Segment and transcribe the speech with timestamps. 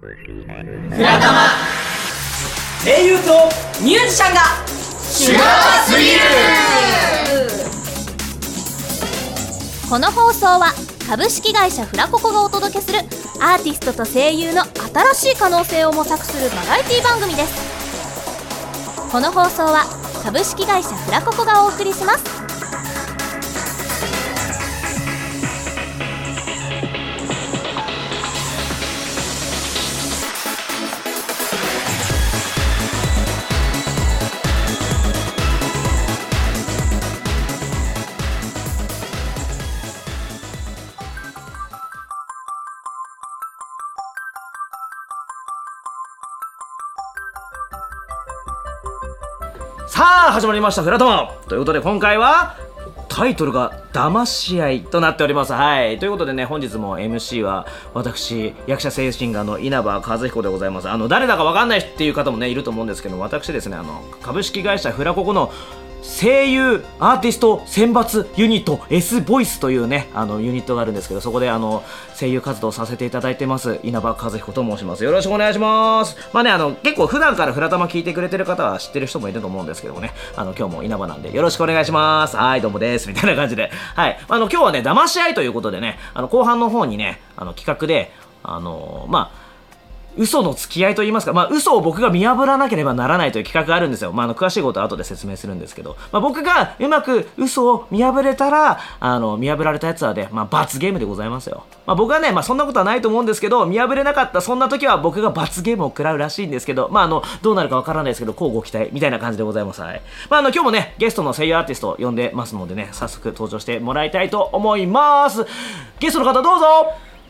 [0.00, 0.06] フ
[1.02, 1.48] ラタマ
[2.84, 3.48] 声優と
[3.82, 4.42] ミュージシャンが。
[5.02, 6.20] シュガーすぎる。
[9.90, 10.72] この放送は
[11.08, 13.00] 株式会社フラココがお届けする
[13.40, 14.62] アーティストと声優の
[15.14, 19.10] 新しい可能性を模索するバラエティ番組です。
[19.10, 19.84] この放送は
[20.22, 22.47] 株式会社フラココがお送りします。
[50.48, 52.56] まりました「フラトマ」ということで今回は
[53.08, 55.52] タイトルが「騙し合い」となっております。
[55.52, 55.98] はい。
[55.98, 60.88] ということでね本日も MC は私役者精神科の稲葉和彦でございます。
[60.88, 65.52] あの誰だかわかんないっていう方もねいると思うんですけど私ですねあの株式会社フラココの
[66.02, 71.82] 声優アーティスト選抜ユニット S ボイスというねあのユニットがあるんですけどそこであの
[72.18, 75.04] 声優活動させていただいてます稲葉和彦と申します。
[75.04, 76.16] よろしくお願いします。
[76.32, 80.12] まあねあの結構普段からフラタマ聞いてくれてる方は知ってる人もいると思うんですけどもね。
[80.36, 82.36] あの今日も稲葉なんでよろしくお願いします。
[82.36, 83.08] はいどうもです。
[83.08, 83.70] みたいな感じで。
[83.94, 84.18] はい。
[84.28, 88.12] あの今日はね騙し合いということでねあの後半の方にねあの企画で
[88.42, 89.47] あのまあ
[90.18, 94.12] 嘘の付き合いといいますか、まあ、嘘を僕が見破らなければならないという企画があるんですよ。
[94.12, 101.64] まあ、あの、詳しいことは後で説明するんですけど、まあ、僕がうまく嘘を見破れたら、あの、見破られたやつはで、まあ、罰ゲームでございますよ。
[101.86, 109.80] まあ、僕はね、まあ、そんなことはないと思うんですけど、見破れなかったそんな時は僕が罰ゲームを食らうらしいんですけど、まあ、あの、どうなるかわからないですけど、交互期待みたいな感じでございます。
[109.80, 110.02] はい。
[110.28, 115.46] まあ、あの、今日もね、ゲストの声優アーティストを呼んでますのでね、早速登場してもらいたいと思います。
[116.00, 116.66] ゲストの方どうぞ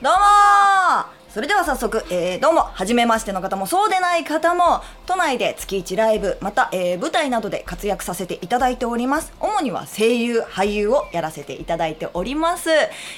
[0.01, 9.33] どうもそれでは早速、えーどうも初めましての方もそうでない方も都内で月1ライブまた、えー舞台などで活躍させていただいております。
[9.39, 12.71] 主には声優俳優をやらせていただいております、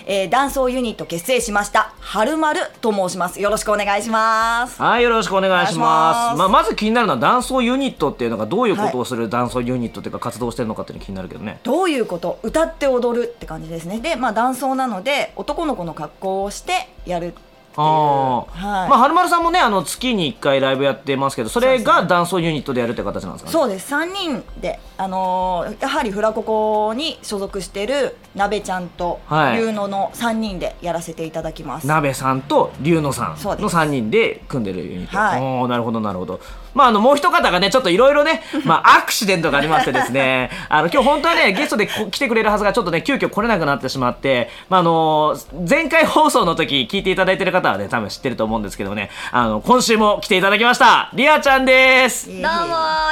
[0.07, 3.41] えーダンスユニット結成しましたはるまると申します。
[3.41, 4.83] よろしくお願いします。
[4.83, 6.39] はい、よろしくお願いします。
[6.39, 11.61] まあ、まず気になるのは、男装ユニットっていうのがどういうことをする男装ユニットっていうか、活動してるのかっていうの気になるけどね。
[11.63, 12.41] どういうこと？
[12.43, 14.01] 歌って踊るって感じですね。
[14.01, 17.35] でまあ男装なので男の子の格好をしてやる
[17.77, 18.91] ああ、はい。
[18.91, 23.53] まあ、はるまるさんもね、あの月に1回ライブやってますけど、それが男装ユニットでやるって形なんですかね？
[23.53, 23.95] そうです。
[23.95, 29.59] 3人で、あのーやはりフラココに所属してるなべちゃんとはい。
[29.59, 33.37] 龍野の3人でやらせていただきます、鍋さんと龍野さんの
[33.71, 35.17] 3人で組んでるユニット。
[35.19, 35.41] はい。
[35.41, 36.41] おーなるほど、なるほど。
[36.75, 45.37] まあ、あの、もう一方がね、ちょっといろいろね、 まあ、アクシデントがありましてですね、 あの、今日本当はね、ゲストでこ来てくれるはずが、ちょっとね、急遽来れなくなってしまって、まあ、あの
[45.69, 52.27] 前回放送の時聞いていただいてる方はね、多分知ってると思うんですけどもね、あの、今週も来ていただきました、リアちゃんです。
[52.29, 52.45] どうも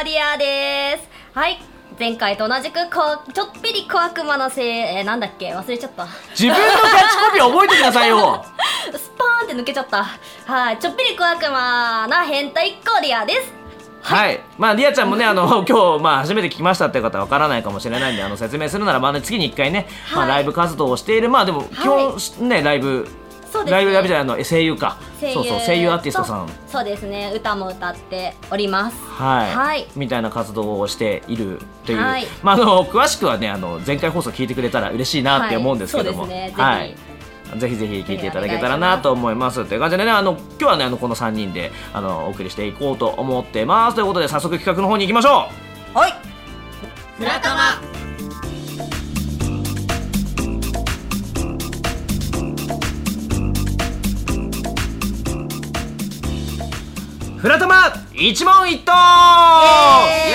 [0.05, 1.09] リアです。
[1.39, 1.59] はい。
[1.99, 5.53] 前回と同じくこちょっぴり小悪魔のせい、えーなんだっけ？
[5.55, 6.07] 忘れちゃった。
[6.31, 8.45] 自分のキャッチコピー覚えてくださいよ。
[8.97, 10.05] スパーンって抜けちゃった。
[10.47, 10.79] はい。
[10.79, 13.53] ちょっぴり小悪魔な変態っ子リアです。
[14.01, 14.41] はい。
[14.57, 20.29] まあ、リアちゃんもね、あの、 今日、まあ、初めて聞きましたっていう方はわからないかもしれないんで、あの、説明するならば、ね、次に1回ね、まあ、はい。
[20.29, 22.17] ライブ活動をしている、まあ、でも、基本、
[22.49, 23.09] ね、ライブ、
[23.51, 23.71] そうですね。
[23.73, 24.99] ライブライブじゃないあの、声優か。
[25.21, 25.35] 声優。
[25.35, 26.47] そうそう、声優アーティストさん。
[26.47, 27.33] とそうですね。
[27.35, 28.97] 歌も歌っております。
[29.05, 29.87] はい、はい。
[29.97, 32.27] みたいな活動をしているという、はい。
[32.43, 36.49] まあ、あの詳しくはねあの前回放送聞いてくれたら嬉しいなって思うんですけども、はいそうですね。
[36.49, 36.97] ぜひはい。
[37.59, 37.77] ぜひ。
[37.77, 39.65] ぜひ聞いていただけたらなと思います。
[39.65, 43.95] という感じでねあの今日はねあのこの3人であのお送りしていこうと思ってます。
[43.95, 45.49] ということで早速企画の方に行きましょ
[45.95, 46.15] はい。
[47.19, 47.88] フラタマ
[57.41, 60.35] フラタマ一問一答イエ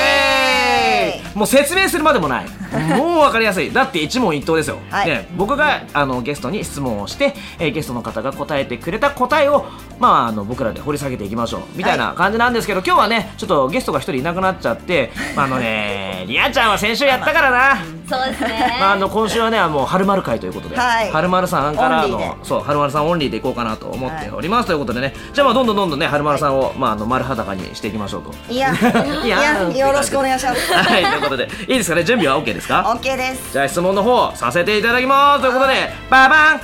[1.09, 1.37] ーイイエーイ。
[1.37, 2.45] もう説明するまでもない
[2.97, 3.71] もう分かりやすい。
[3.71, 5.07] だって一問一答ですよ、はい。
[5.07, 9.65] ね、僕があのゲストに質問をして、えーゲストの方が答えてくれた答えを、
[9.99, 11.61] まあ、あの僕らで掘り下げていきましょう。
[11.75, 17.77] みたいな感じなんですけど、今日はねちょっとゲストが一人いなくなっちゃって、まあ、あのねリアちゃんは先週やったからな、
[18.07, 18.77] そうですね。
[18.79, 21.11] まあ、あの今週はねもうはるまる会ということで、はい。
[21.11, 28.33] はるまるさんからのそうはるまるさんオンリーでいこうかなと思っております、ということでねじゃあまあどんどんどんどんねはるまるさんを、まあ、あの丸裸にしていきましょうと。
[28.49, 28.73] いや
[29.23, 30.73] いやよろしくお願いします。
[30.73, 33.53] はい、ということで、いいですかね、準備は OK ですか？OK です。
[33.53, 35.41] じゃあ質問の方させていただきます。
[35.41, 36.61] ということで、ババン。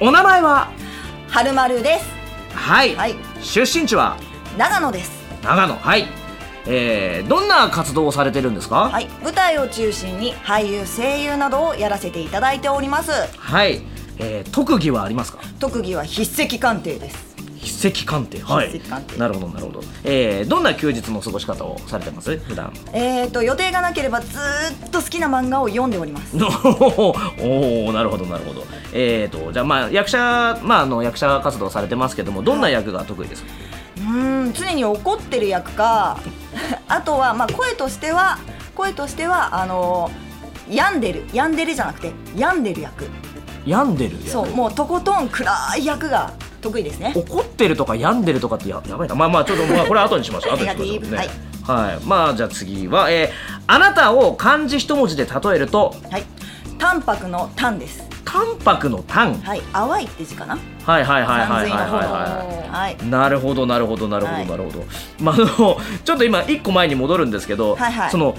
[0.00, 0.70] お名前は？
[1.28, 2.06] はるまるです。
[2.54, 3.16] はい、はい。
[3.42, 4.16] 出身地は？
[4.56, 5.10] 長野です。
[5.42, 5.76] 長野。
[5.76, 6.06] はい。
[6.68, 8.88] えー、どんな活動をされてるんですか？
[8.90, 9.06] はい。
[9.22, 13.12] 舞台を中心に俳優声優などをやらせていただいております。
[13.38, 13.82] はい、
[14.18, 15.38] えー、特技はありますか？
[15.60, 17.35] 特技は筆跡鑑定です
[17.76, 18.80] 筆跡鑑定はい。
[19.18, 22.36] なるほどなるほど、えー、どんな休日の過ごし方をされてます？
[22.38, 22.72] 普段。
[22.92, 26.36] えー、と予定がなければずーっと好きな漫画を読んでおります。
[26.42, 28.64] おおなるほどなるほど。
[28.92, 33.48] えーとじゃあまあ役者まああの役者活動されてますけどもどんな役が得意ですか、
[33.98, 36.18] うーん常に怒ってる役か
[36.88, 38.38] あとはまあ声としては
[38.74, 40.10] 声としてはあの
[40.70, 43.04] 病んでる病んでるじゃなくて病んでる役。
[43.66, 44.30] 病んでる役。
[44.30, 47.12] そうもうとことん暗い役が得意ですね。
[47.14, 49.14] 怒ってるとか病んでるとかってややばいな。
[49.14, 50.52] まあまあちょっとまあこれ後にしましょう。
[50.58, 51.10] 後にしましょう。
[51.12, 51.16] ね。
[51.16, 51.28] はい。
[51.66, 55.94] はい、まあじゃあ次は、えー、あなたを漢字一文字で例えると？
[56.10, 56.24] はい。
[56.78, 58.04] 淡白の淡です。
[58.24, 59.34] 淡白の淡。
[59.34, 59.62] はい。
[59.72, 60.58] 淡いって字かな？
[60.84, 62.66] はいはいはいはいはいはい。
[62.76, 64.84] はいなるほどなるほどなるほどはいなるほど、
[65.18, 68.34] まああのちょっと今一個前に戻るんですけど、はいはいその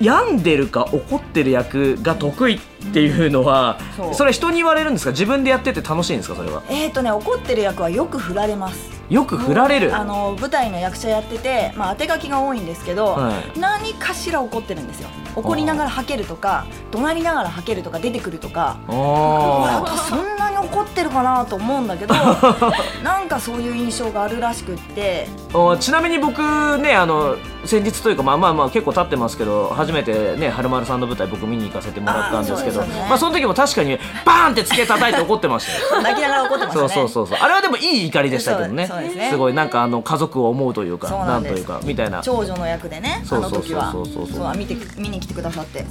[0.00, 2.58] 病んでるか怒ってる役が得意っ
[2.92, 4.14] ていうのは、そう。
[4.14, 5.10] それは人に言われるんですか？
[5.12, 6.36] 自分でやってて楽しいんですか？
[6.36, 6.62] それは。
[6.68, 9.96] えーとね怒ってる役はよく振られますよく振られる。
[9.96, 13.58] あの舞台の役者やってて、まあ、当て書きが多いんですけど、はい。
[13.58, 15.08] 何かしら怒ってるんですよ。
[15.36, 18.78] 怒りながら吐けるとか怒鳴りながら吐けるとか出てくるとか。
[18.88, 22.14] そんなに怒ってるかなと思うんだけど
[23.04, 25.28] なんかそういう印象があるらしくって。
[25.54, 26.40] あちなみに僕
[26.78, 33.06] ねあの先日というかまあまあまあ結構経ってますけど初めてね春丸さんの舞台僕見に行かせてもらったんですけどね。
[33.08, 36.00] まあその時も確かにバーンってつけ叩いて怒ってましたよ。
[36.02, 36.88] 泣きながら怒ってましたね。
[36.88, 37.38] そうそうそうそう。
[37.42, 39.34] あれはでもいい怒りでしたけどねすね。
[39.36, 42.22] ごいなんかあの家族を思うというかなといなんんですうかみたいな。
[42.22, 43.92] 長女の役でねあそうそうそうの時は。
[43.92, 45.84] そうそうそう見て見に来てくださって。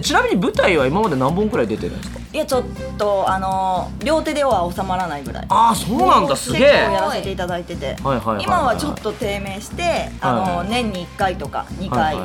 [0.00, 2.18] ちなみに舞台は今まで何本くらい出てるんですか？
[2.32, 2.64] いやちょっ
[2.96, 5.46] とあの両手では収まらないぐらい。
[5.48, 6.36] ああそうなんだ。
[6.36, 6.66] すげえ。
[6.92, 7.96] やらせていただいてて、
[8.40, 12.16] 今はちょっと低迷して、あの、年に1回とか2回、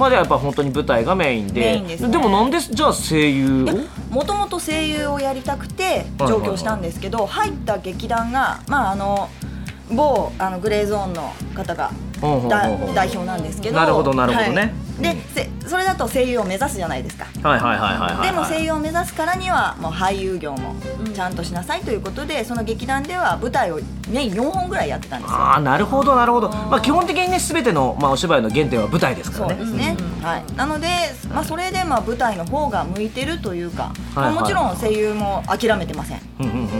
[0.00, 1.60] まあでやっぱ本当に舞台がメインで。
[1.60, 4.14] メインでもなんでじゃあ声優を？
[4.14, 9.28] もともと声優をやりたくて上京したんですけど、入った劇団がまああの
[9.90, 11.90] 某あのグレーゾーンの方が
[12.94, 14.60] 代表なんですけどなるほどなるほどね。
[14.60, 14.90] はい。
[15.00, 17.26] でせそれだと声優を目指すじゃないですか。
[17.48, 20.74] はいはいはいはいはいでも声優を目指すからにはもう俳優業も
[21.14, 25.36] ちゃんとしなさいということでその劇団では舞台を年4本ぐらいやってたんですよ。
[25.36, 26.50] ああなるほどなるほど。
[26.50, 30.88] まあ基本的にね全てのまあお芝居の原点は舞台ですかそうらねですね、はい、なので、
[31.32, 36.46] まあ、それでまあ舞台の方が向いてるというか、はいまあもちろん声優も諦めてませんうん。
[36.46, 36.79] うんうんうんう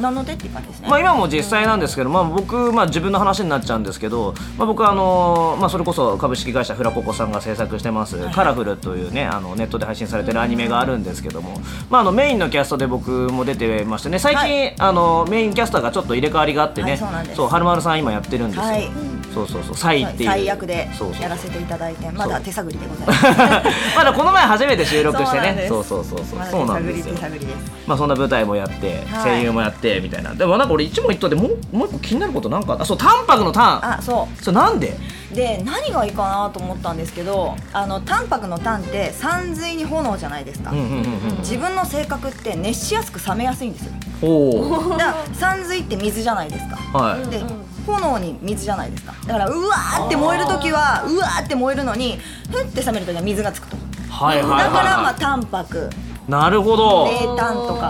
[0.00, 11.60] なのでっていう感じですね、まあ、今も実際なんですけど、まあ、僕、まあ、自分の話になっちゃうんですけど、まあ、僕はあのまあ、それこそ株式会社フラココさんが制作してます「カラフルというねあのネットで配信されてるアニメがあるんですけども、
[11.90, 19.76] まあ、あのメインのキャストで僕も出てましてね最近、はあのメインキャスターがちょっと入れ替わりがあってね、はいそうはるまるさん今やってるんですよ、はいそうそうそう。
[19.76, 20.30] サイっていう。
[20.30, 20.88] 最悪で
[21.20, 23.26] やらせていただいてまだ手探りでございます。
[23.96, 25.66] まだこの前初めて収録してね。
[25.68, 26.26] そそううそうそう。
[26.28, 27.72] そうまだそう手探りなんです。
[27.86, 29.30] まあそんな舞台もやって、はい。
[29.30, 30.34] 声優もやってみたいな。
[30.34, 34.96] でもなんか俺一問一答でもうもう一個気になることなんかあそう淡白の淡あそそれなんで？
[35.32, 43.92] うで何がいいかなと思ったんですけどあの淡白の淡って山水に炎じゃないですか、うんうんうんうん自分の性格って熱しやすく冷めやすいんですよ。
[44.20, 44.90] ほう。
[44.90, 46.76] だから山水って水じゃないですか。
[46.98, 47.26] はい。
[47.30, 47.40] で
[47.88, 49.14] 炎に水じゃないですか。
[49.26, 52.18] だからうわーって燃える時はうわーって燃えるのに
[52.50, 53.76] ふって冷める時は水がつくと。
[54.10, 55.90] はいはいはいだからまあは淡白。
[56.28, 57.04] いなるほど。
[57.04, 57.86] はい冷淡とか。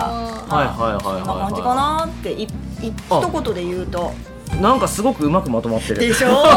[0.49, 2.47] はいはいはいそんな感じかなっていい
[3.09, 3.19] あ。
[3.21, 4.11] 一言で言うと。
[4.61, 5.99] なんかすごくうまくまとまってる。
[5.99, 6.29] でしょ？
[6.43, 6.55] 素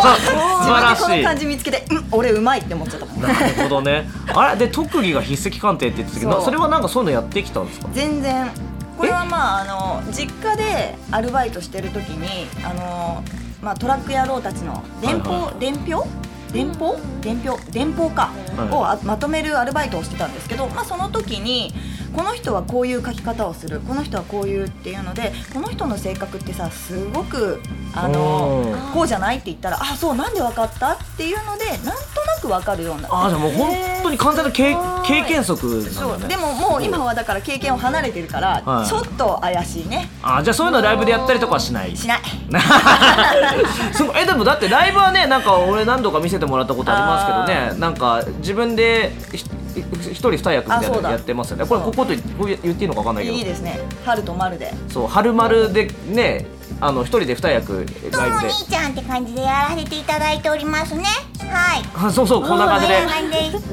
[0.64, 1.02] 晴らしい。
[1.02, 3.22] 自分でこの感じ見つけてうん俺うまいって思っちゃったもん。
[3.22, 4.08] なるほどね。
[4.34, 4.56] あれ？
[4.56, 6.44] で特技が筆跡鑑定って言ってたけどそう。
[6.46, 7.88] それはなんかそういうのやってきたんですか？
[7.92, 8.50] 全然。
[8.96, 13.22] これはまああの実家でアルバイトしてる時にあの、
[13.62, 16.04] まあ、トラック野郎たちの電報、はいは伝票
[16.52, 16.98] 電報？
[17.22, 18.68] 伝票電報か、はい。
[18.70, 21.72] をあまとめるアルバイトをしてたんですけど、まあ、その時に
[22.14, 27.60] この人はこういう書き方をするこの人はこういうっていうのでこの人の性格ってさすごく
[27.94, 28.92] あのうん。
[28.92, 31.96] こうじゃないって言ったらあそうなんでわかったっていうのでなんとな
[32.40, 33.08] くわかるようにな。
[33.10, 34.76] ああじゃあもう本当に完全な経
[35.06, 36.34] 経験則そうなんだね。
[36.34, 38.86] でももう今はだから経験を離れてるから、はい。
[38.86, 40.08] ちょっと怪しいね。
[40.22, 41.96] あーじゃあそういうのライブでやったりとかはしない？
[41.96, 42.20] しない。
[43.94, 49.44] そうえでもだってライブはねなんか俺何度か見せてもらったことありますけどねなんか自分でひ
[49.80, 51.66] 一人二役みたいなやってますよね。
[51.66, 53.36] これこことこう言っていいのか分かんないけど。
[53.36, 53.80] いいですね。
[54.04, 54.72] 春と丸で。
[54.88, 56.46] そう春丸でね
[56.80, 61.04] あの一人で二役ライブで兄ちゃんって感じでやらせていただいておりますね。
[61.50, 61.82] はい。
[61.94, 62.94] あそうそうこんな感じで。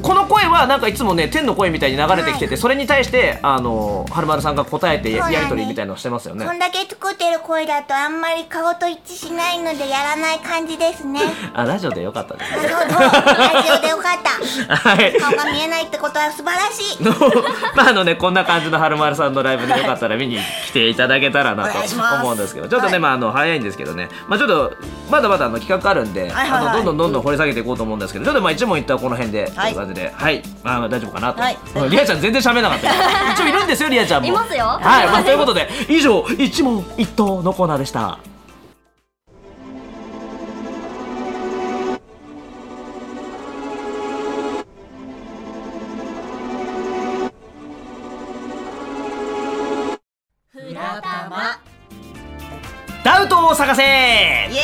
[0.02, 6.44] この声はなんかいつもね天の声みたいに流れてきてて、それに対してあのはるまるさんが答えてやり取りみたいのをしてますよね。
[6.44, 11.20] こんだけ作ってる声だとあんまり顔と一致しないのでやらない感じですね。
[11.54, 14.76] あラジオでよかったですなるほどラジオでよかった。
[14.76, 15.18] はい。
[15.18, 17.02] 顔が見えないってことは素晴らしい。
[17.02, 17.12] の
[17.74, 21.78] まああのねこんな感じのはるまるさんのライブでよかったら見に来ていただけたらなと
[22.20, 23.00] 思うんですけどちょっとね、はい。
[23.00, 24.08] まああの早いんですけどね。
[24.28, 24.72] まあちょっと
[25.10, 29.70] まだまだあの企画あるんで、あのどんどんどんどん掘り下げていこうと思うんですけどちょっとまあ一問一答この辺でとはい。
[29.72, 30.12] いう感じで。
[30.14, 31.58] はい、まあ大丈夫かなと、はい。
[31.76, 32.86] うんリアちゃん全然喋んなかった。
[32.88, 32.92] よ
[33.34, 34.28] 一応いるんですよリアちゃんも。
[34.28, 34.64] いますよ。
[34.64, 35.34] はい、まあ、とい。
[35.34, 35.68] うことで。
[35.88, 38.18] 以上一問一答のコーナーでした
[53.80, 54.54] せイエーイ。
[54.54, 54.58] イ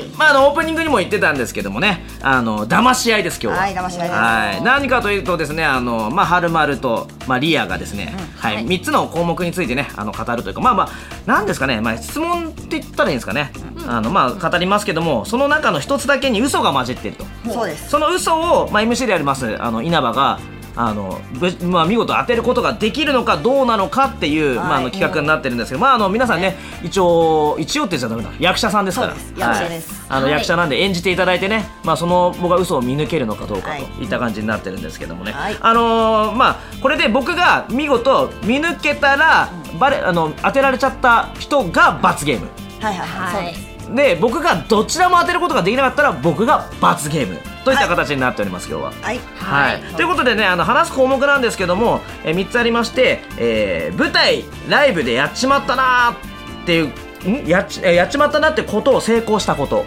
[0.00, 0.16] エーイ。
[0.16, 2.04] まああのオープニングにも言ってたんですけどもね。
[2.22, 3.62] あの騙し合いです今日は。
[3.62, 4.62] はい騙し合いはい。
[4.62, 8.64] 何かというとですねあのまあはるまるとまあリアがですね、はい、はい。
[8.64, 10.90] 三つの項目についてねあの語るというかまあまあ
[11.26, 13.50] なんですかねまあ質問って言ったらいいんですかね、
[13.86, 17.24] あのまあ語りますけどもその中の一つだけに嘘が混じっていると。
[17.50, 17.88] そうです。
[17.88, 20.38] その嘘を、まあ、MC でありますあの稲葉が
[20.76, 24.56] あのぶまあ、見事当てることができるのかどうなのかっていう、はい。
[24.56, 28.30] まあ、あの企画になってるんですけど、まあ、あの皆さんね一応一応って言っちゃダメだ。
[28.40, 29.14] 役者さんですから。
[29.14, 29.34] そうです。
[29.38, 30.02] 役者です。
[30.08, 30.32] はい、あのはい。
[30.32, 33.84] 役者なんで演じていただいてね、まあ、その僕が嘘を見抜けるのかどうかはい。
[33.84, 35.56] といった感じになってるんですけどもね、はい。
[35.60, 42.48] あのーまあこれで僕が見事見抜けたら、バレあの当てられちゃった人が罰ゲーム。
[42.80, 48.92] はいはいはい、そうはいですで僕がどちらも当てることができなかったら僕が罰ゲームといった形になっております、今日は。
[49.00, 57.46] はいはい、ということでねあの話す項目なんですけども、えー、3つありまして、えー舞台ライブでやっちまったなーっていうん？
[57.46, 59.84] やっちえーやっちまったなってことを成功したこと。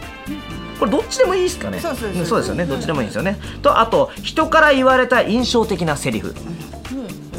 [0.79, 1.79] これどっちでもいいですかね？
[1.79, 2.65] そうそうそうんそうですよね。
[2.65, 3.37] どっちでもいいんですよね。
[3.61, 6.33] とあと人から言われた印象的なセリフ。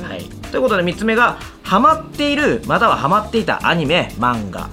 [0.07, 0.25] はい。
[0.51, 4.69] ということで3つ目がハマっているまたはハマっていたアニメ漫画。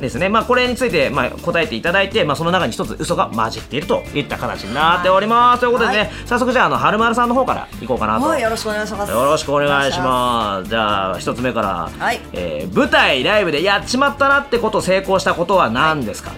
[0.00, 8.42] ですね、まあ、これについて、まあ、答えていただいて、まあ、その中に一つ嘘が混じっているといった形になっております、ということでね、はい早速じゃああのはるまるさんの方からいこうかなと、はい。
[8.42, 9.12] よろしくお願いします。
[9.12, 10.68] よろしくお願いします。
[10.68, 12.20] じゃあ一つ目から、はい。
[12.32, 16.32] えー舞台ライブでやっちまったなってこと成功したことは何ですか、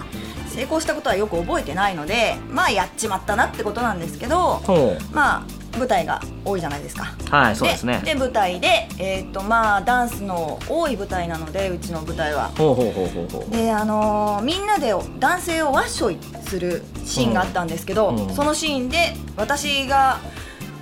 [0.48, 5.42] 成功したことはよく覚えてないのでまあやっちまったなってことなんですけどほまあ
[5.76, 7.14] 舞台が多いじゃないですか。
[7.28, 8.00] うはいそうですね。
[8.04, 12.50] で舞台でえっ、とまあダンスの多い舞台なのでうちの舞台は。
[12.56, 13.50] ほうほうほうほうほう。
[13.50, 18.34] であのーみんなで男性をワッショイするシーンがあったんですけど、うん。
[18.34, 20.18] そのシーンで私が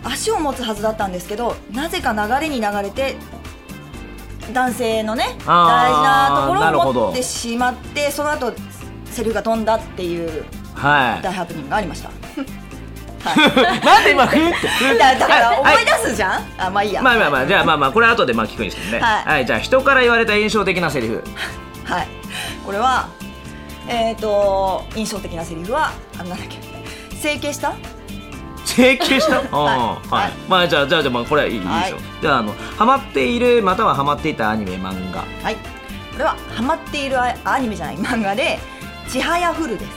[0.05, 3.17] 足を持つはずだったんですけどなぜか流れに流れて
[4.53, 8.53] 男性のね大事なところを持ってしまってその後
[9.07, 11.23] セリフが飛んだっていうはい。
[11.23, 12.11] 大ハプニングがありました。
[13.25, 17.03] なんで今ふーってだだからはい思い出すじゃん、あまあいいや。
[17.03, 19.01] まあまあまあじゃあまあまあこれ後でまあ聞くんですけどね。
[19.01, 19.47] はい。
[19.47, 21.25] じゃあ人から言われた印象的なセリフ。
[21.85, 22.09] はい。
[22.65, 23.09] これは
[23.89, 26.59] えっ、と印象的なセリフはあなんだっけ？
[27.17, 27.75] 整形した？
[28.65, 29.37] 整形した？
[29.37, 29.49] はい。
[30.11, 30.33] はい、はい。
[30.49, 31.89] まあじゃあじゃあじゃあまあこれはいい,、ではい。
[31.91, 35.25] しょうじゃああのハマっているまたはハマっていたアニメ漫画。
[35.43, 35.55] はい。
[35.57, 38.59] これはハマっているアアニメじゃない漫画で
[39.09, 39.91] 「ちはやふる」です。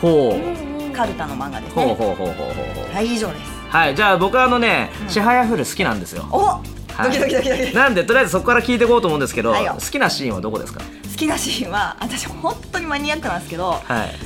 [0.00, 0.67] ほう、
[0.98, 1.84] カルタの漫画ですね。
[1.84, 3.40] ほうほうほうほうほうはい以上です。
[3.70, 6.26] はいじゃあ僕はあのね「ちはやふる」好きなんですよ。
[6.32, 6.60] おは
[7.00, 7.04] い。
[7.04, 7.76] ドキドキドキドキ。
[7.76, 9.74] なんでとりあえずそこから聞いていこうと思うんですけど、はいよ。
[9.74, 10.80] 好きなシーンはどこですか？
[10.80, 13.82] 好きなシーンは私本当にマニアックなんですけど、はい。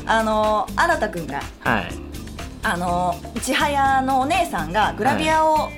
[0.06, 1.88] あの新くんがはい。
[2.62, 5.68] あのちはやのお姉さんがグラビアを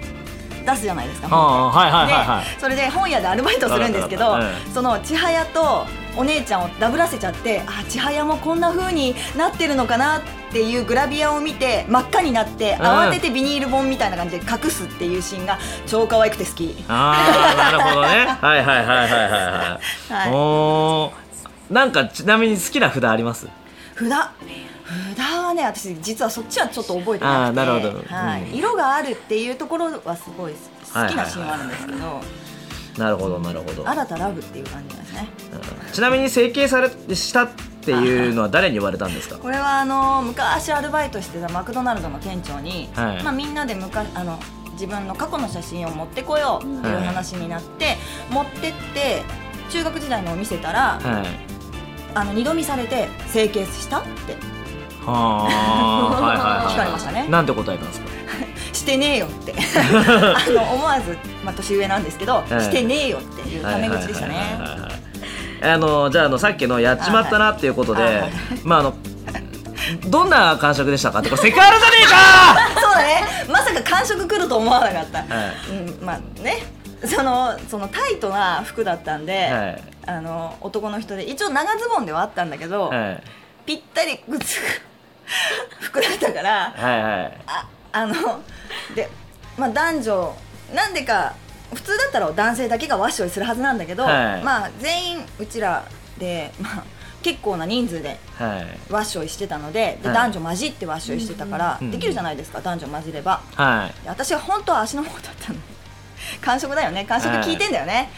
[0.64, 2.60] 出すじゃないですか、はいはいはいではい。
[2.60, 4.36] それで本屋でアルバイトするんですけど、
[4.72, 5.86] その千早と
[6.16, 10.20] お姉ちゃんをダブらせちゃってあ千早もこんな風になってるのかなっ
[10.54, 12.86] ていうグラビアを見て真っ赤になってうん。
[12.86, 16.74] 慌ててビニール本みたいな感じで隠すっていうシーンが超可愛くて好き。
[16.88, 18.24] ああなるほどね。
[18.40, 19.80] はいはいはいはいはいは
[20.10, 20.30] い、はい。
[20.32, 21.74] おー。
[21.74, 23.48] なんかちなみに好きな札あります？
[23.98, 24.08] 札？
[25.16, 27.56] 札はね私実はそっちはちょっと覚えてなくて。
[27.56, 28.14] なるほど。
[28.14, 28.42] はい。
[28.42, 28.54] うん。
[28.54, 32.20] 色があるっていうところはすごい好きなシーンはあるんですけど、
[32.98, 33.88] なるほどなるほど。
[33.88, 35.28] 新たラブっていう感じですね。
[35.92, 37.48] ちなみに整形されした
[37.84, 39.36] っていうのは誰に言われたんですか？
[39.36, 43.22] これはあの昔アルバイトしてたマクドナルドの店長に、はい。
[43.22, 44.38] まあ、みんなでむかあの
[44.72, 47.96] 自分の過去の写真を持ってこようっていう話になって、
[48.30, 49.22] 持ってって
[49.70, 52.16] 中学時代のを見せたら、はい。
[52.16, 54.36] あの二度見されて整形したって
[55.04, 57.28] はあはいはいはい聞かれましたね。
[57.28, 58.06] なんて答えたんですか？
[58.72, 59.52] してねえよって。
[59.76, 62.60] あの思わず、まあ、年上なんですけど、はい。
[62.60, 64.34] してねえよっていうタメ口でしたね
[65.64, 68.24] あのじゃああのさっきのやっちまったなっていうことで、
[68.64, 68.94] まああの
[70.08, 71.20] どんな感触でしたか？
[71.20, 72.06] ってこれセクハラじゃねえ
[72.74, 72.80] か！
[72.80, 73.24] そうだね。
[73.50, 75.70] まさか感触来ると思わなかった、はい。
[75.70, 76.62] うん、まあね。
[77.04, 79.82] そのそのタイトな服だったんで、はい。
[80.06, 83.22] あの男の人で一応長ズボンではあったんだけど、はい。
[83.66, 84.62] ぴったりくっつく
[85.80, 87.38] 服だったからはいはい。
[87.46, 88.14] ああの
[88.94, 89.08] で、
[89.56, 90.36] まあ、男女
[90.74, 91.34] なんでか
[91.74, 94.42] 普通だったら男性だけがワッショイするはずなんだけど、はい。
[94.42, 95.84] まあ全員うちら
[96.18, 96.84] で、まあ、
[97.22, 98.92] 結構な人数ではい。
[98.92, 100.16] ワッショイしてたのでで、はい。
[100.16, 103.42] 男女混じってワッショイしてたから、うんできるじゃないですか男女混じれば。
[103.54, 104.04] はい。
[104.04, 105.58] で私は本当は足の方だったの。
[106.40, 107.04] 感触だよね。
[107.04, 108.10] 感触聞いてんだよね、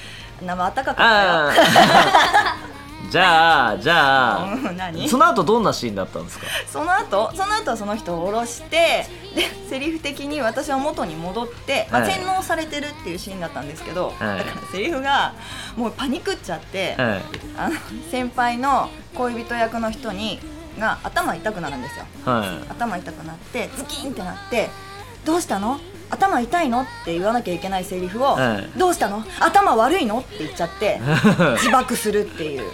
[0.42, 1.66] 生あったかかあったよ。
[1.66, 2.76] ー
[3.10, 5.08] じゃあじゃあうん何？
[5.08, 6.46] その後どんなシーンだったんですか？
[6.66, 7.30] その後？
[7.34, 15.34] その後はその人を降ろしてでセリフ的に私は元に戻って、まあ、はい洗脳されてるっていうシーンだったんですけど、はいだからセリフが
[15.76, 17.22] もうパニクっちゃって、はい
[17.56, 17.74] あの
[18.10, 20.38] 先輩の恋人役の人に
[20.78, 22.04] が頭痛くなるんですよ。
[22.24, 24.68] は頭痛くなってズキンってなって
[25.24, 25.80] 「どうしたの？
[26.08, 29.24] 頭痛いの?」って言わなきゃいけないセリフを「はいどうしたの？
[29.40, 31.00] 頭悪いの?」って言っちゃってい
[31.58, 32.70] 自爆するっていう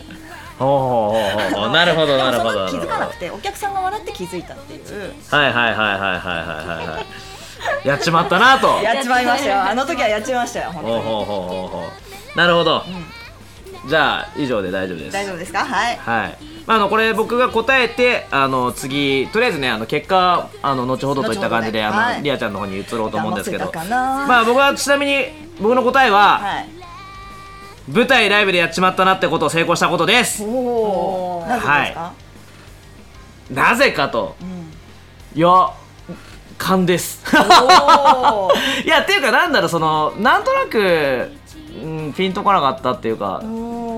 [0.59, 1.13] ほ
[1.55, 5.15] うほう なるほどなるほど気づかなくてお客さんが笑って気づいたっていう。
[5.31, 6.15] はいはいはいはいはいは
[6.83, 7.01] いは
[7.85, 8.81] いやっちまったなと。
[8.83, 9.63] やっちまいましたよ。
[9.63, 11.05] あの時はやっちましたよほうほうほう
[11.69, 11.89] ほ
[12.35, 15.13] うなるほど、うん、じゃあ以上で大丈夫です。
[15.13, 15.65] 大丈夫ですか？
[15.65, 16.39] はい、はい。
[16.67, 23.73] まあ、あのこれ僕が答えてあの次とりあえずねあの結果あの後ほどといった感じで、ね、あの、はい、リアちゃんの方に移ろうと思うんですけど。
[23.89, 25.27] まあ僕はちなみに
[25.61, 26.82] 僕の答えは、はい。
[27.89, 30.45] 舞台ライブでやっちまったなってことを成功したことです。
[30.45, 31.47] おお
[33.51, 34.37] なぜか、と。
[34.41, 35.39] うん。
[35.39, 35.71] いや
[36.59, 37.25] 勘です。
[38.85, 41.33] いやっていうかなんだろうそのなんとなく、
[41.83, 43.43] うん、ピンとこなかったっていうか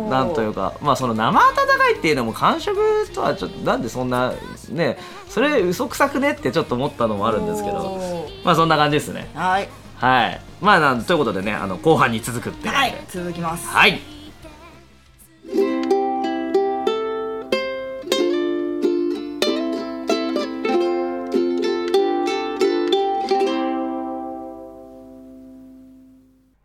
[0.08, 4.32] なんというかまあその生温かいっていうのも感触とはちょっとなんでそんな
[4.70, 4.96] ね
[5.28, 7.98] それ嘘くさくねってちょっと思ったのもあるんですけど
[8.44, 9.30] まあそんな感じですね。
[9.34, 9.68] はい
[10.04, 10.40] はい。
[10.60, 12.94] まあなんということでねあの後半に続くっていうはい。
[13.08, 13.66] 続きます。
[13.66, 13.98] はい。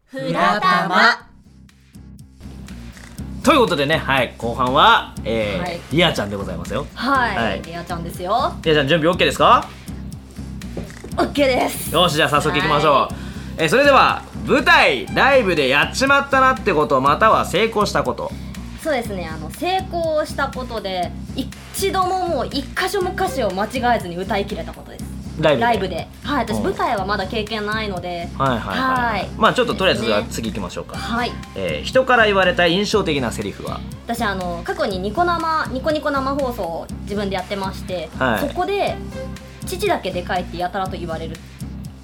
[0.08, 1.26] フラタマ
[3.42, 4.36] ということでねはい。
[4.38, 5.80] 後半は、えーはい。
[5.94, 6.86] リアちゃんでございますよ。
[6.94, 7.62] はい、はい。
[7.62, 8.54] リアちゃんですよ。
[8.64, 9.66] リアちゃん準備 OK ですか
[11.16, 11.94] ？OK です。
[11.94, 13.29] よしじゃあ早速いきましょう、は
[13.62, 18.32] えーそれでは舞台ライブでやっちまったなってことまたは成功したこと。
[18.82, 25.04] そうですねあの成功したことで一度ももう一箇所も歌詞を間違えずに歌い切れたことです。
[25.42, 25.66] ライブで？
[25.66, 26.08] ライブで。
[26.24, 26.64] はい私うん。
[26.64, 28.30] 舞台はまだ経験ないので。
[28.38, 29.30] はいはいはい、はい。
[29.38, 31.32] まあちょっととりあえず次行きましょうか、はい。
[31.58, 33.82] えー人から言われた印象的なセリフは？
[34.06, 38.48] 私あの過去にニコ生ニコニコ生放送を自分でやってまして、はい。
[38.48, 38.96] そこで
[39.66, 41.36] 父だけでかいってやたらと言われる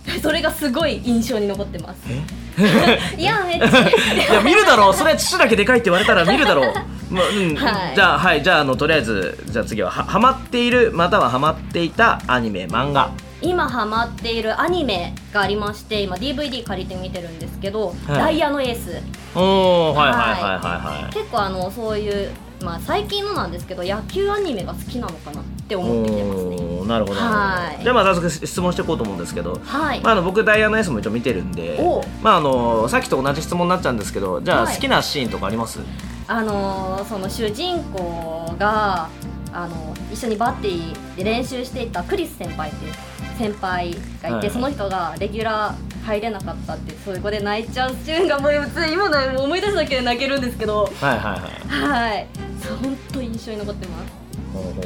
[0.22, 1.98] それがすごい印象に残ってます。
[3.18, 3.82] いやめっちゃ。
[4.32, 4.94] いや見るだろう。
[4.94, 6.74] それは父だけでかいって言われたら見るだろう、
[7.10, 7.56] まあうん。
[7.56, 7.96] はい。
[7.96, 8.44] じゃあはい。
[8.44, 13.10] じゃああのとりあえずじゃあ次ははハマっているまたはハマっていたアニメ漫画。
[13.41, 18.18] 今ハマっているアニメがありまして今 DVD 借りて見てるんですけど「はい。
[18.18, 19.02] ダイヤのエース。
[19.36, 21.04] おおはいはいはいはいはい。
[21.04, 22.32] はい」結構あのそういう
[22.65, 26.88] まあ最近のなんですけど野球アニメが好きなのかなって思ってきてますね。
[26.88, 27.19] なるほど。
[27.19, 27.84] はい。
[27.84, 31.80] じゃあまあ早速質問していこうと思うんですけど、はい、まあ、あの僕ダイヤの S も一応見てるんで
[32.21, 34.75] まああのさっきと同じ質問になっちゃうんですけどじゃあはい。
[34.75, 35.80] 好きなシーンとかあります、
[36.28, 39.10] あのーその主人公が
[39.54, 42.93] あの一緒にバッテリーで練習していたクリス先輩っていう
[43.38, 44.49] 先輩がいて、はい。
[44.49, 50.91] その人がレギュラー入れなかったってそこで泣いちゃうシーンがもう今の思い出すだけで泣けるんですけど。
[50.99, 51.89] はいはいはい。
[51.89, 52.28] はい
[52.82, 54.26] 本当印象に残ってます。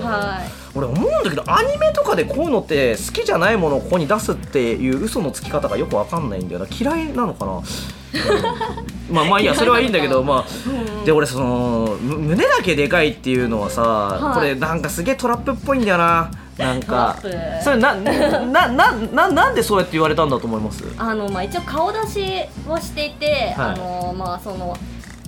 [0.02, 0.42] は
[0.76, 6.68] 俺思うんだけどアニメとかでこういうのって好きじゃないものをここに出すっていう嘘のつき方がよくわかんないんだよな。
[6.68, 7.62] 嫌いなのかな、う
[9.12, 14.36] んまあまあいいやそれはいいんだけどまあで俺そのむ胸だけでかいっていうのはさ、い。
[14.36, 16.32] これなんかすげえトラップっぽいんだよな。
[16.58, 17.16] なんか。
[17.64, 20.84] それなななななんでそうやって言われたんだと思います？
[20.98, 22.24] あのまあ一応顔出し
[22.68, 23.72] をしていて、はい。
[23.72, 24.76] あのまあその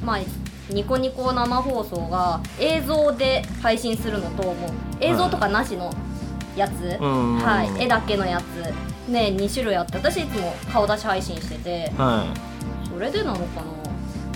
[0.03, 0.19] まあ
[0.71, 4.55] ニコニコ生放送が映像で配信するのともう
[4.99, 5.93] 映像とかなしの
[6.55, 9.11] やつ、うんはい、絵だけのやつ。
[9.11, 11.91] ね2種類あって私いつも顔出し配信してて。
[11.97, 12.89] はい。
[12.89, 13.81] それでなのかな。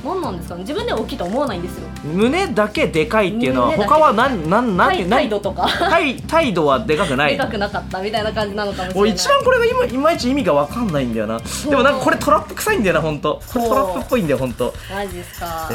[0.04, 0.62] 何なんですかね。
[0.62, 1.88] 自分では大きいとは思わないんですよ。
[2.04, 5.68] 胸だけでかいっていうのは他は何何何態態度とか。
[5.68, 7.32] 態態度はでかくない。
[7.32, 9.02] でかくなかったみたいな感じなのかもしれない。
[9.02, 11.40] 俺一番これが今いまいち意味が分かんないんだよな。
[11.40, 15.70] でもなんかこれトラップ臭いんだよな本当これトラップっぽいんだよ本当マジですか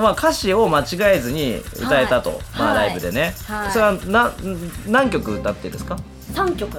[0.00, 2.86] まあ、歌詞を間違えずに歌えたと、まあ、はい。
[2.88, 3.70] ライブでね、はい。
[3.70, 4.32] それはな
[4.86, 5.96] 何曲歌ってですか
[6.32, 6.78] ？3曲。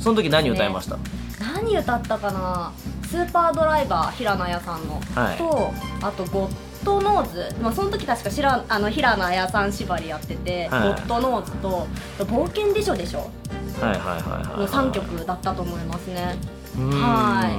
[0.00, 0.98] その時何歌いました、
[1.40, 2.72] 何歌ったかな？
[3.08, 5.36] スーパードライバー平野綾さんの、はい。
[5.36, 6.50] とあとゴッ
[6.84, 10.88] ドノーズ、まあ、その時確かしらあの平野綾さん縛りやってて、はい。
[10.88, 11.86] ゴッドノーズと
[12.18, 13.30] 冒険でしょでしょ？
[13.80, 16.36] はいはいはいはいの3曲だったと思いますね。
[16.76, 17.50] は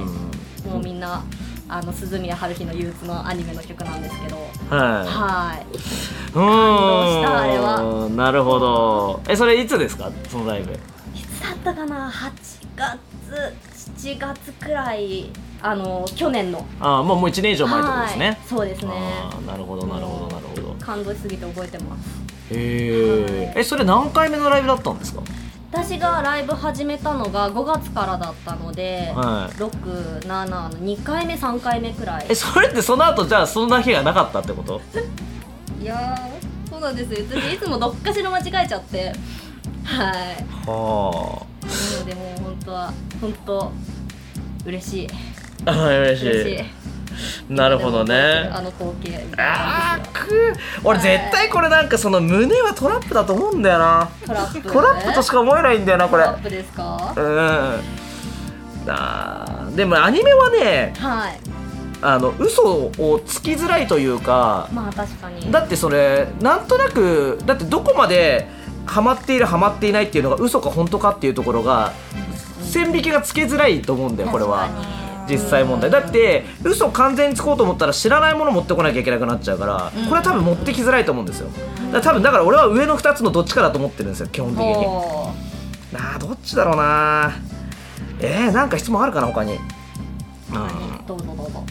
[0.64, 0.68] い。
[0.68, 1.22] もうみんな
[1.68, 4.36] あの鈴宮春日の憂鬱のアニメの曲なんですけど。
[4.36, 5.06] はい。
[5.06, 5.66] はい。
[5.72, 6.46] うーん。
[6.46, 8.08] 動したあれは。
[8.10, 9.20] なるほど。
[9.28, 10.10] えそれいつですか？
[10.28, 10.72] そのライブ。
[10.72, 10.76] い
[11.18, 12.30] つだったかな？8
[12.76, 12.98] 月
[13.98, 16.64] 7月くらいあの去年の。
[16.80, 18.38] ああもうもう1年以上前ってことですね、はい。
[18.46, 18.92] そうですね。
[19.46, 20.76] なるほどなるほどなるほど。
[20.78, 22.08] 感動しすぎて覚えてます。
[22.52, 25.22] へええそれ何回目のライブだったんですか？
[25.72, 29.56] 私がライブ始めたのが5月からだったので、はい。
[29.58, 32.26] 67の2回目3回目くらい。
[32.28, 34.80] えそれってその後じゃあそんな日がなかったってこと？
[35.80, 37.26] いやーそうなんですよ。
[37.30, 39.12] 私いつもどっかしら間違えちゃって。
[39.84, 40.66] はい。
[40.66, 43.72] はなのでもう本当は本当
[44.64, 45.08] 嬉しい。
[45.66, 46.30] あ あ嬉しい。
[46.42, 46.85] 嬉しい
[47.48, 48.50] なるほどね。
[48.52, 49.24] あの光景。
[49.38, 50.52] あーく
[50.84, 54.08] 俺絶対これなんかその胸はトラップだと思うんだよな。
[54.26, 56.24] トラップトラップとしか思えないんだよなこれ。
[56.24, 57.12] トラップですか？
[57.16, 57.80] うん。
[58.88, 61.40] あーでもアニメはねはい。
[62.02, 65.50] あの嘘をつきづらいというかまあ確かに。
[65.50, 68.48] だってそれなんとなくだってどこまで
[68.84, 71.92] ハマっているハマっていないっていうのが嘘か本当かっていうところが
[72.62, 74.68] 線引きがつけづらいと思うんだよこれは
[75.28, 75.90] 実際問題。
[75.90, 81.48] だって嘘完全につこうと思ったら知らないもの持ってこなきゃいけなくなっちゃうからこれは多分持ってきづらいと思うんですよ。
[81.92, 84.66] だから多分だから俺は上の2つのどっちかだと思ってるんですよ基本的に。
[85.92, 87.32] なあどっちだろうな。
[88.20, 89.54] えー、なんか質問あるかな他に。
[89.54, 89.60] うん。
[91.06, 91.64] どうぞどうぞ。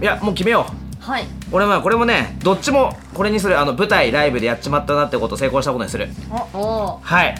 [0.00, 0.82] いやもう決めよう。
[1.04, 1.24] はい。
[1.50, 6.08] 俺はこれもねどっちもこれにするあの舞台ライブでやっちまったなってことを成功したことにする。
[7.02, 7.34] はい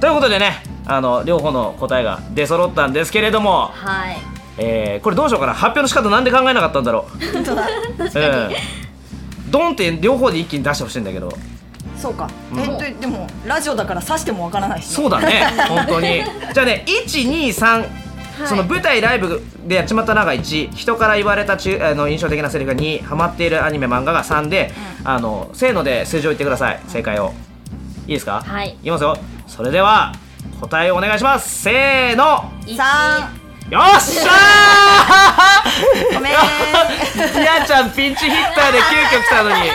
[0.00, 4.18] ということでねあの両方の答えが出揃ったんですけれども、はい。
[4.58, 5.52] えー、これどうしようかな。
[5.52, 7.32] 発表の仕方なんで考えなかったんだろう。
[7.34, 7.66] 本当だ。
[7.68, 9.50] うん。
[9.50, 11.30] ドンって両方で一気に出してほしいんだけど。
[12.00, 12.60] そうか、うん。
[12.60, 15.46] えっとでもラジオだから指してもわからないし、ね、そうだね。
[15.68, 16.22] 本当に。
[16.54, 17.88] じゃあね123はい。
[18.46, 24.72] その舞台ライブでやっちまったなが1人から言われたちあの印象的なセリフが2ハマっているアニメ漫画が3で、
[25.04, 26.80] あのせーので数字を言ってください。
[26.86, 27.32] 正解を。
[28.06, 28.42] いいですか？
[28.46, 28.70] はい。
[28.70, 30.12] いきますよそれでは
[30.60, 31.62] 答えをお願いします。
[31.62, 32.50] せーの。
[32.66, 33.20] 三
[33.70, 36.14] よっしゃー！
[36.14, 36.32] ごめん。
[36.32, 39.70] りあちゃんピンチヒッターで急遽来たのに。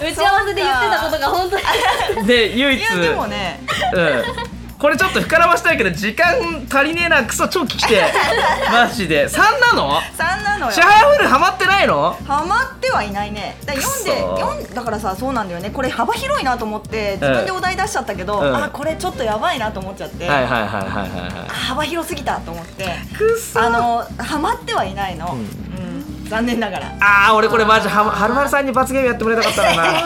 [0.00, 2.26] 打ち合わせで言ってたことが本当に。
[2.26, 2.80] で唯一。
[2.80, 3.60] いやでもね。
[3.92, 4.49] うん
[4.80, 8.02] これちょっと膨らましたいけど時間足りねえなクソ超聞きて。
[8.72, 9.28] マジで。
[9.28, 10.00] 3なの？
[10.16, 10.72] 三なのよ。
[10.72, 12.16] シャハフルハマってないの？
[12.26, 13.58] ハマってはいないね。
[13.66, 15.68] だから読んで読んだからさそうなんだよね。
[15.68, 18.56] これ幅広いなと思って自分でお題出しちゃったけど、うん。
[18.56, 22.84] あこれちょっとやばいなと思っちゃって、はいはいはいはいはいはあ幅広すぎたと思って。
[22.84, 25.99] いくっそあのハマってはいないの、ううん
[26.30, 26.94] 残念ながら。
[27.00, 30.00] あー俺これマジははるはるさんに罰ゲームやってもらいたかったな。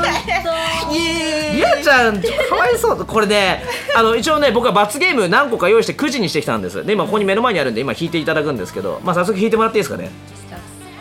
[0.90, 3.04] イエりあちゃんかわいそう。
[3.04, 3.62] これね
[3.94, 6.84] あの一応ね僕は罰ゲーム何個か用意して9時にしてきたんです。
[6.84, 9.00] で今ここに目の前にあるんで今弾いていただくんですけど。
[9.04, 10.10] まあ早速弾いてもらっていいですかね？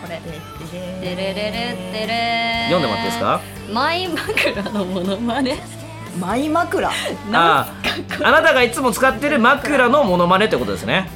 [0.01, 0.19] これ
[1.01, 1.33] テレレレ
[1.93, 3.39] テレ読んでもらっていいですか？
[3.71, 5.57] マイ枕のモノマネ。
[6.19, 6.89] マイ枕？
[7.31, 11.09] あーあなたがいつも使ってる枕のモノマネってことですね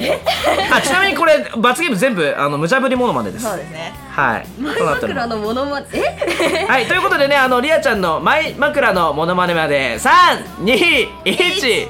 [0.72, 3.44] あちなみにこれ罰ゲーム全部あの無茶ぶりモノマネです。
[3.44, 3.92] そうですね。
[4.10, 4.46] はい。
[4.58, 5.86] 枕のモノマネ？
[5.92, 6.66] え？
[6.66, 9.98] はいということでねあのりあちゃんのマイ枕のモノマネまで。
[9.98, 11.88] 321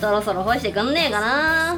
[0.00, 1.76] そろそろ干してくんねえかな？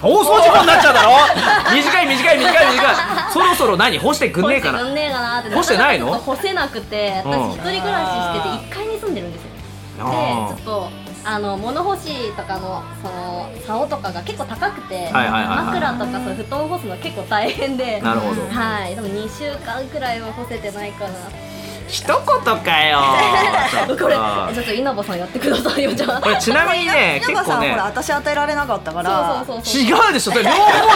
[0.00, 1.10] 放送事故になっちゃうだろ？
[1.74, 2.96] 短い短い短い短い
[3.32, 6.12] そろそろ何干してくん干ねえかな干してないの？
[6.18, 9.48] 干せなくてうん私一人暮らししてて1階に住んでるんですよ。
[9.98, 10.88] でちょっと
[11.24, 18.42] あの物干しとかのその竿とかが結構高くて、枕とかそういう布団を干すの結構大変でなるほど。
[18.48, 18.94] はい。
[18.94, 21.14] でも2週間くらいは干せてないかな
[21.86, 22.16] 一言
[22.58, 22.98] かよ。
[23.86, 26.20] これちょっと稲葉さんやってくださいよじゃあ。
[26.20, 29.44] これちなみにね結構ね稲葉さんほら私与えられなかったから。
[29.48, 30.32] 違うでしょ。
[30.32, 30.48] 両方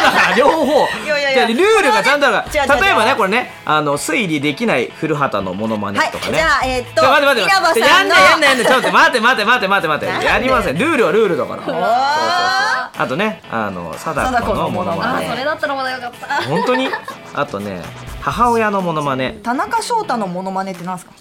[0.03, 0.89] だから両方。
[1.05, 6.39] いやいやルールがちゃんとあるか例えばねこれねあの推理できない古畑のモノマネはいとかね。
[6.39, 7.81] じゃあえーっと待って待って待って。
[7.81, 8.67] やんないやんないやんない。
[8.67, 10.27] ちょっと待って待って待って待って待って。
[10.27, 10.79] やりません。
[10.79, 11.63] ルールはルールだから。
[11.65, 11.91] そうそうそう。
[11.91, 15.03] ああとねあの貞貞子子ののモノマネ。
[15.03, 15.29] あモノマネ。
[15.29, 16.43] それだったらまだよかった。
[16.49, 16.89] 本当に？
[17.35, 17.83] あとね
[18.21, 19.39] 母親のモノマネ。
[19.43, 21.13] 田中翔太のモノマネってなんですか？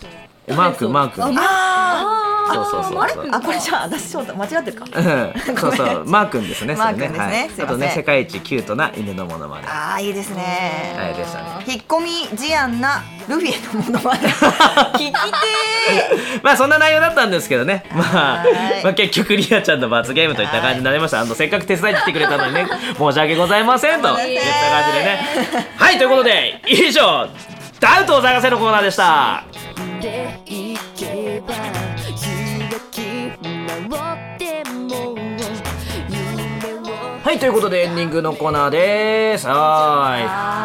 [0.55, 1.21] マークマーク。
[1.23, 1.27] あ
[2.53, 3.01] そうそうそうそう。
[3.01, 4.85] あれあこれじゃあ私翔太間違ってるか。
[4.85, 5.57] うん。
[5.57, 6.05] そうそう。
[6.05, 7.19] マー君ですねマー君ですね。
[7.19, 7.49] はい。
[7.49, 10.95] すあとね世界一キュートな犬のものまねああいいですね。
[10.97, 11.65] はいでしたね。
[11.67, 12.09] 引っ込み
[12.47, 14.27] 思案なルフィのものまね
[14.93, 15.17] 聞きて
[16.41, 21.21] まあそんな内容だったんですけどね、まあはい、まあ結局リアちゃんの罰ゲームといった感じになりました。
[21.21, 24.09] あのせっかく手伝いに来てくれたのにね、 申し訳ございませんと。
[24.09, 24.11] い。
[24.11, 24.29] った感
[24.91, 25.19] じでね。
[25.77, 27.27] はいということで以上
[27.79, 29.43] ダウトを探せのコーナーでした。
[37.27, 39.47] はいということでエンディングのコーナーです。
[39.47, 40.15] は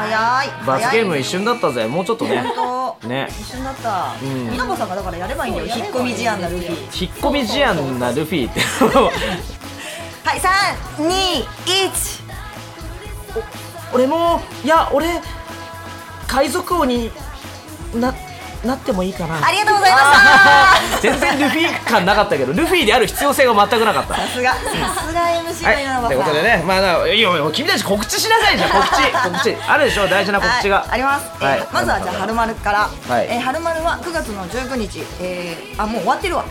[0.07, 0.65] 早い。
[0.65, 1.89] 罰ゲーム一瞬だったぜ。
[1.89, 2.45] もうちょっとね。
[3.05, 3.27] ね。
[3.31, 6.69] 一瞬だったん稲葉さんがだからやればいいんだよ引っ込み思案なルフィ
[7.05, 8.61] 引っ込み思案なルフィって。
[8.61, 10.53] はい三
[11.09, 12.23] 二一
[13.93, 15.21] 俺もいや俺
[16.29, 17.11] 海賊王に
[17.93, 18.15] な
[18.65, 19.45] なってもいいかな。
[19.45, 20.05] ありがとうございまし
[20.95, 20.99] た。
[21.03, 24.15] 全然ルフィ感なかったけどルフィである必要性が全くなかった。
[24.15, 24.53] さすが。
[24.53, 24.59] さ
[25.09, 25.75] すが MC はい。
[25.77, 28.71] の稲葉さんということでねまあないやいや君たち告知しなさいじゃん。
[28.73, 29.03] 告知。
[29.13, 29.57] 告知。
[29.69, 30.07] あるでしょ？
[30.09, 31.67] 大事な告知が、はい、あります、えーはい。
[31.73, 33.27] まずはじゃあ春丸から、はい。
[33.31, 36.45] えー春丸は9月の19日、えーあもう終わってるわ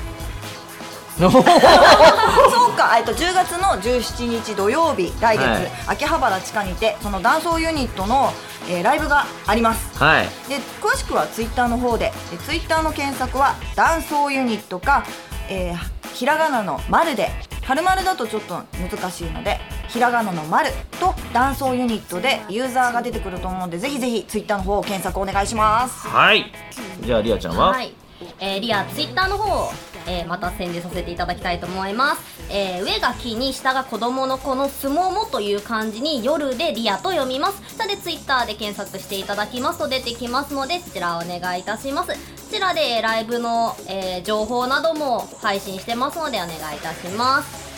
[1.29, 5.71] そうか、えっと10月の17日土曜日来月、はい。
[5.87, 8.31] 秋葉原地下にてそのダンソーユニットの、
[8.69, 9.89] えーライブがあります。
[10.01, 10.25] はい。
[10.49, 15.03] で詳しくはツイッターの方ででツイッターの検索はダンソーユニットか、
[15.49, 17.31] えーひらがなの丸で
[17.63, 26.07] 春丸だとちょっと難しいのでひらがなの丸とダンソーユニットでユーザーが出てくると思うんでぜひぜひツイッターの方を検索お願いします。
[26.07, 26.51] はい。
[26.99, 27.93] じゃあリアちゃんは、はい、
[28.39, 29.71] えーリアツイッターの方、
[30.07, 37.61] えーまた宣伝させていただきたいと思います、えー上が木に下が子供の子の相撲もという漢字に夜でリアと読みます。
[37.75, 42.09] それでツイッターで検索していただきますと出てきますのでこちらお願いいたします。
[42.11, 42.15] こ
[42.51, 47.71] ちらでライブの、えー情報なども配信してますのでお願いいたします。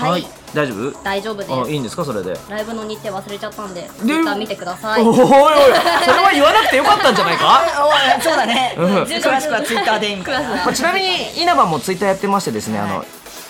[0.00, 1.02] はい、大丈夫？
[1.02, 1.52] 大丈夫です。
[1.52, 2.04] あいいんですか？
[2.04, 2.38] それで。
[2.48, 5.02] ライブの日程忘れちゃったんでツイッター見てください。
[5.02, 5.16] おいおい。
[5.16, 5.32] それ
[6.22, 7.62] は言わなくてよかったんじゃないか？
[7.86, 9.02] お いそうだね、うん。
[9.02, 10.48] 詳しくはツイッターでいいみたいな。
[10.50, 13.04] まあ、ちなみに稲葉もツイッターやってましてですね、あの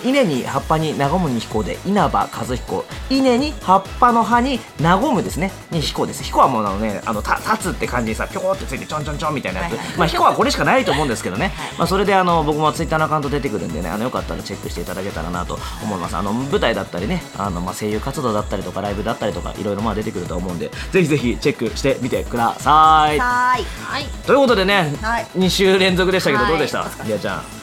[0.04, 2.84] 稲に葉っぱに和むに彦で稲葉和彦。
[3.10, 5.50] 稲に葉っぱの葉に和むですね。
[5.70, 6.22] に彦です。
[6.22, 9.98] 彦はもうあのねあのた立つって感じにさピョコってついてちょんちょんちょんみたいなやつ、はいはい。
[9.98, 16.16] まあ彦はこれしかないと思うんですけどね、まあ、それであの僕もツイッターのアカウント出てくるんでねあのよかったらチェックしていただけたらなと思います。
[16.16, 23.18] あの舞台だったりねあの、まあ、声優活動だったりとかライブだったりとかいろいろまあ出てくると思うんでぜひぜひチェックしてみてください。
[23.18, 23.64] はーい。
[23.64, 25.26] はいということでね、はい。
[25.36, 27.57] 2週連続でしたけどはいどうでした、りあちゃん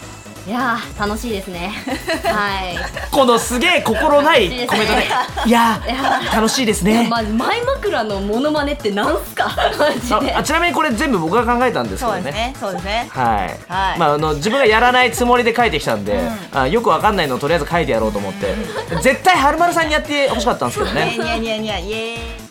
[0.48, 1.72] いやー楽しいですね。
[2.24, 2.78] はい。
[3.10, 5.08] このすげえ心ないコメントで
[5.48, 9.46] 「いやー楽しいですね」 まあ、前枕のモノマネってなんすか？
[9.58, 9.72] あ
[10.38, 12.54] あちなみにこれ全部僕が考えたんですけどね。
[12.60, 13.10] そうですねね。
[13.10, 13.28] はい、
[13.68, 14.00] はい。
[14.00, 16.20] まあ、あの自分がやらないつもりで書いてきたんで、
[16.54, 18.54] あよくわかんないのをとりあえず書いてやろうと思って、
[19.02, 21.16] 絶対はるまるさんにやってほしかったんですけどね。
[21.20, 22.45] ニヤニヤニヤイエーイ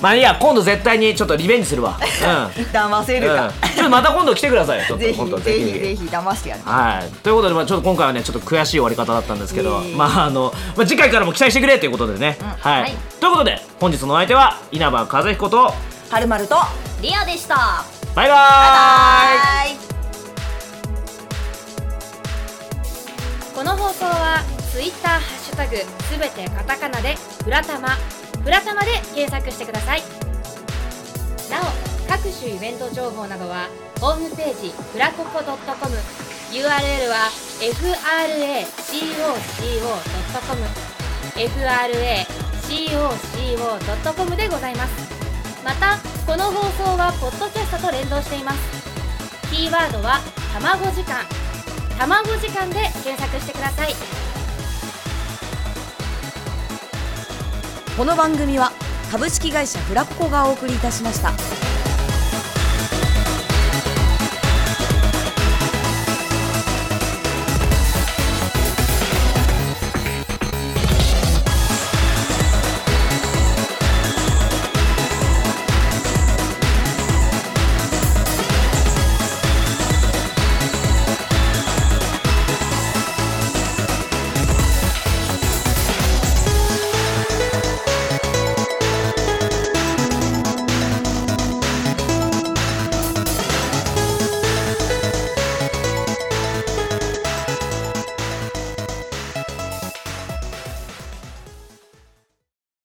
[0.00, 1.98] まあいいや今度絶対にちょっとリベンジするわ。
[1.98, 2.62] うん。
[2.64, 5.78] 騙せるか、うん、ちょっとまた今度来てください ちょっとぜひぜひ。
[5.78, 12.96] ぜひ騙してやるはい、ということで、まあ、ちょっと今回はねちょっと悔しい終わり方だったんですけど、まああの、まあ、次回からも期待してくれということでね、はい、はい。
[13.20, 15.74] ということで本日のお相手は稲葉和彦と
[16.10, 16.56] はるまると
[17.02, 17.84] リアでした。
[18.14, 18.38] バイバーイ。
[18.38, 19.90] はい
[23.60, 27.90] この放送はツイッターハッシュタグすべてカタカナでフラタマ
[28.42, 30.02] フラタマで検索してください。
[31.50, 31.64] なお
[32.08, 33.68] 各種イベント情報などは
[34.00, 35.56] ホームページフラココ .com
[36.50, 38.00] URL は fracoco.com
[42.70, 44.92] fracoco.com でございます。
[45.64, 48.58] またこの放送はポッドキャストと連動しています。
[49.50, 50.20] キーワードは
[50.54, 51.24] 卵時間。
[51.98, 54.19] 卵時間で検索してください。
[58.00, 58.72] この番組は
[59.10, 61.59] 株式会社フラッコがお送りいたしました。